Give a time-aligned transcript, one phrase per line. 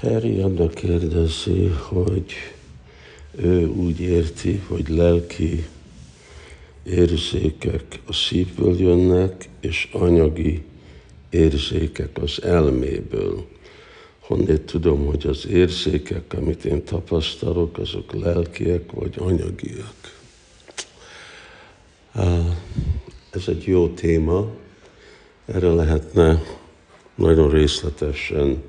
[0.00, 2.32] Harry annak kérdezi, hogy
[3.36, 5.66] ő úgy érti, hogy lelki
[6.82, 10.64] érzékek a szívből jönnek, és anyagi
[11.30, 13.46] érzékek az elméből.
[14.18, 20.20] Honnét tudom, hogy az érzékek, amit én tapasztalok, azok lelkiek vagy anyagiak.
[23.30, 24.50] Ez egy jó téma,
[25.46, 26.42] erre lehetne
[27.14, 28.62] nagyon részletesen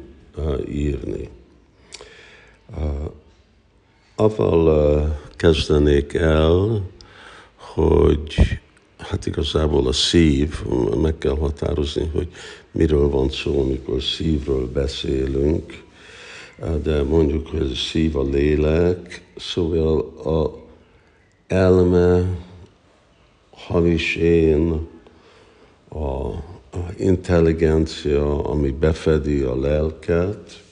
[0.70, 1.30] írni.
[4.16, 6.82] Aval kezdenék el,
[7.56, 8.36] hogy
[8.98, 10.66] hát igazából a szív,
[11.02, 12.28] meg kell határozni, hogy
[12.72, 15.84] miről van szó, amikor szívről beszélünk,
[16.84, 20.68] de mondjuk, hogy a szív a lélek, szóval a
[21.48, 22.24] elme,
[23.52, 24.88] havis én,
[25.90, 26.30] a
[26.98, 30.64] intelligencia, ami befedi a lelket.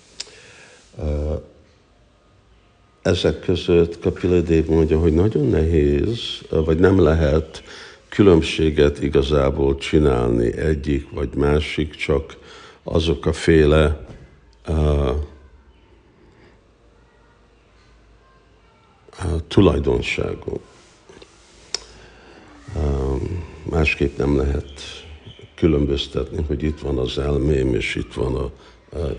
[3.01, 7.63] Ezek között Kapiladév mondja, hogy nagyon nehéz, vagy nem lehet
[8.09, 12.37] különbséget igazából csinálni egyik vagy másik, csak
[12.83, 14.05] azok a féle
[14.67, 14.75] uh,
[19.23, 20.61] uh, tulajdonságok.
[23.63, 25.06] Másképp nem lehet
[25.57, 28.51] különböztetni, hogy itt van az elmém, és itt van a,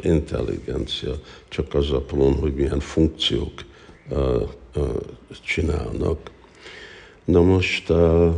[0.02, 1.12] intelligencia,
[1.48, 3.64] csak az a plón, hogy milyen funkciók
[5.44, 6.30] csinálnak.
[7.24, 8.34] Na most a,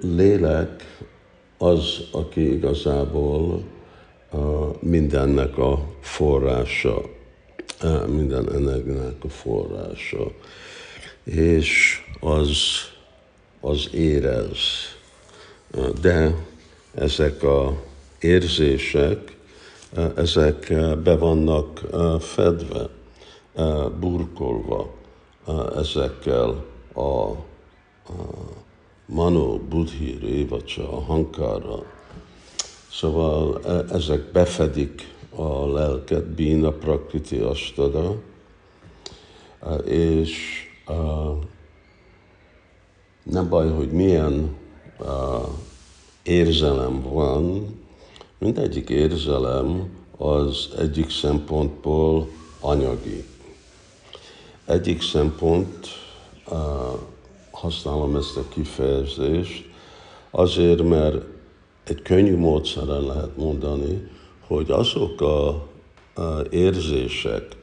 [0.00, 0.98] lélek
[1.58, 3.62] az, aki igazából
[4.80, 7.02] mindennek a forrása,
[8.06, 10.32] minden energiának a forrása,
[11.24, 12.50] és az
[13.60, 14.58] az érez.
[16.00, 16.34] De
[16.94, 17.82] ezek a
[18.20, 19.36] érzések,
[20.16, 21.80] ezek be vannak
[22.20, 22.88] fedve,
[24.00, 24.94] burkolva
[25.76, 26.64] ezekkel
[26.94, 27.30] a
[29.06, 31.82] mano, buddhi, révacsa, a hankára.
[32.90, 33.60] Szóval
[33.92, 38.14] ezek befedik a lelket, bína, prakriti, astada,
[39.84, 40.62] és
[43.30, 44.56] nem baj, hogy milyen
[44.98, 45.06] uh,
[46.22, 47.66] érzelem van,
[48.38, 52.28] mindegyik érzelem az egyik szempontból
[52.60, 53.24] anyagi.
[54.64, 55.86] Egyik szempont,
[56.50, 56.58] uh,
[57.50, 59.64] használom ezt a kifejezést,
[60.30, 61.24] azért, mert
[61.84, 64.08] egy könnyű módszeren lehet mondani,
[64.46, 65.66] hogy azok a,
[66.50, 67.56] érzések,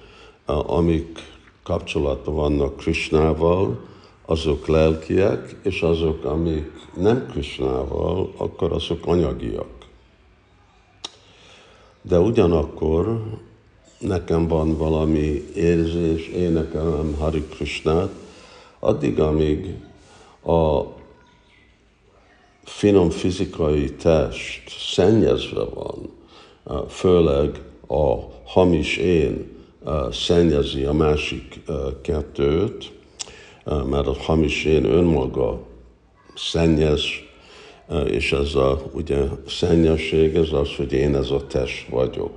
[0.45, 1.19] amik
[1.63, 3.79] kapcsolatban vannak Krishnával,
[4.25, 9.74] azok lelkiek, és azok, amik nem Krisnával, akkor azok anyagiak.
[12.02, 13.24] De ugyanakkor
[14.00, 18.09] nekem van valami érzés, énekelem Hari Krishnát,
[18.80, 19.75] addig, amíg
[20.46, 20.81] a
[22.63, 26.09] finom fizikai test szennyezve van,
[26.90, 28.16] főleg a
[28.46, 29.52] hamis én
[30.12, 31.62] szennyezi a másik
[32.02, 32.92] kettőt,
[33.65, 35.59] mert a hamis én önmaga
[36.35, 37.01] szennyez,
[38.05, 42.31] és ez a ugye, szennyesség, ez az, hogy én ez a test vagyok.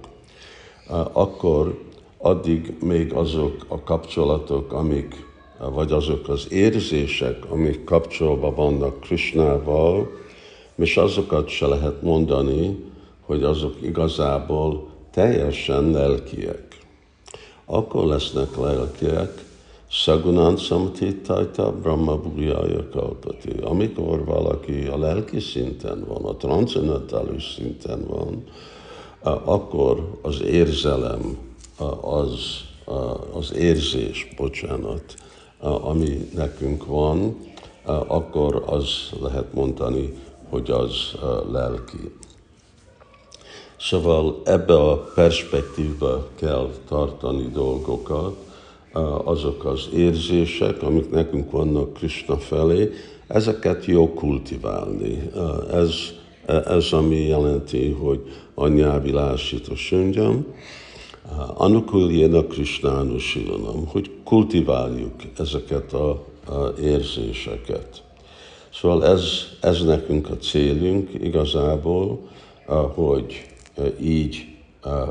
[1.12, 1.82] Akkor
[2.18, 5.26] addig még azok a kapcsolatok, amik,
[5.58, 10.10] vagy azok az érzések, amik kapcsolva vannak Krishnával,
[10.76, 12.84] és azokat se lehet mondani,
[13.20, 16.78] hogy azok igazából teljesen lelkiek.
[17.64, 19.44] Akkor lesznek lelkiek,
[19.90, 23.56] Sagunan Samtitajta Brahma Bhujaya Kalpati.
[23.62, 28.44] Amikor valaki a lelki szinten van, a transzendentális szinten van,
[29.44, 31.38] akkor az érzelem,
[32.00, 32.64] az,
[33.32, 35.14] az érzés, bocsánat,
[35.60, 37.36] ami nekünk van,
[38.06, 40.12] akkor az lehet mondani,
[40.48, 41.12] hogy az
[41.52, 42.12] lelki.
[43.80, 48.36] Szóval ebbe a perspektívbe kell tartani dolgokat,
[49.24, 52.90] azok az érzések, amik nekünk vannak Krishna felé,
[53.26, 55.30] ezeket jó kultiválni.
[55.72, 55.94] Ez,
[56.46, 58.20] ez ami jelenti, hogy
[58.54, 60.46] anyávilásít a söngyem,
[61.54, 66.24] anukuljéna Krishnánusílanam, hogy kultiváljuk ezeket a
[66.82, 68.02] érzéseket.
[68.72, 69.22] Szóval ez,
[69.60, 72.28] ez nekünk a célunk igazából,
[72.94, 73.46] hogy
[74.00, 74.46] így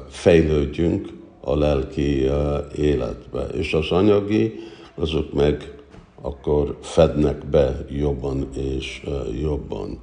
[0.09, 1.16] fejlődjünk
[1.47, 2.29] a lelki
[2.75, 3.47] életbe.
[3.53, 4.53] És az anyagi,
[4.95, 5.75] azok meg
[6.21, 9.05] akkor fednek be jobban és
[9.41, 9.99] jobban.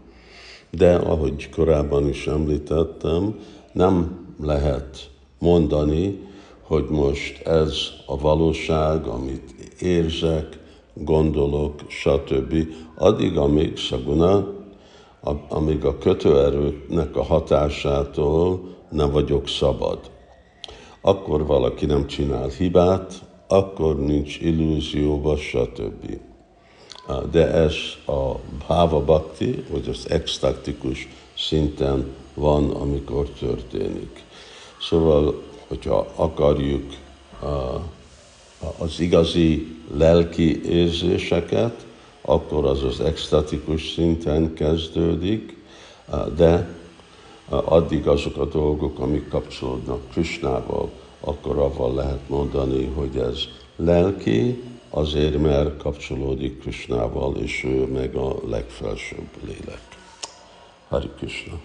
[0.70, 3.38] De ahogy korábban is említettem,
[3.72, 6.18] Nem lehet mondani,
[6.62, 7.76] hogy most ez
[8.06, 10.58] a valóság, amit érzek,
[10.94, 12.54] gondolok, stb.
[12.94, 14.48] Addig, amíg szaguna,
[15.48, 18.60] amíg a kötőerőnek a hatásától
[18.90, 19.98] nem vagyok szabad.
[21.06, 26.18] Akkor valaki nem csinál hibát, akkor nincs illúzióba, stb.
[27.30, 27.74] De ez
[28.06, 34.22] a bhava bhakti, vagy az extaktikus szinten van, amikor történik.
[34.80, 36.94] Szóval, hogyha akarjuk
[38.78, 41.86] az igazi lelki érzéseket,
[42.20, 45.56] akkor az az extatikus szinten kezdődik,
[46.36, 46.68] de
[47.48, 53.38] addig azok a dolgok, amik kapcsolódnak Krisnával, akkor avval lehet mondani, hogy ez
[53.76, 59.82] lelki, azért mert kapcsolódik Krisnával, és ő meg a legfelsőbb lélek.
[60.88, 61.60] Hari Krishna.